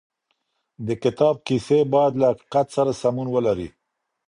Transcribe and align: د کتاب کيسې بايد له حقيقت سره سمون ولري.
د 0.87 0.89
کتاب 1.03 1.35
کيسې 1.47 1.79
بايد 1.93 2.13
له 2.21 2.27
حقيقت 2.31 2.67
سره 2.75 2.91
سمون 3.01 3.27
ولري. 3.35 3.67